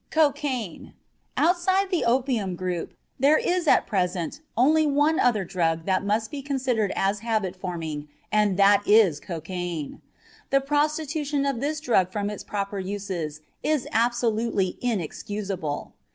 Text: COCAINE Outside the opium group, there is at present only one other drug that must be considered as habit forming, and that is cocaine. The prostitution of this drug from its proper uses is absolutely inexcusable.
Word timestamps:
COCAINE 0.09 0.93
Outside 1.37 1.91
the 1.91 2.03
opium 2.03 2.55
group, 2.55 2.95
there 3.19 3.37
is 3.37 3.67
at 3.67 3.85
present 3.85 4.39
only 4.57 4.87
one 4.87 5.19
other 5.19 5.45
drug 5.45 5.85
that 5.85 6.03
must 6.03 6.31
be 6.31 6.41
considered 6.41 6.91
as 6.95 7.19
habit 7.19 7.55
forming, 7.55 8.07
and 8.31 8.57
that 8.57 8.81
is 8.87 9.19
cocaine. 9.19 10.01
The 10.49 10.59
prostitution 10.61 11.45
of 11.45 11.59
this 11.59 11.79
drug 11.79 12.11
from 12.11 12.31
its 12.31 12.43
proper 12.43 12.79
uses 12.79 13.41
is 13.61 13.87
absolutely 13.91 14.79
inexcusable. 14.81 15.93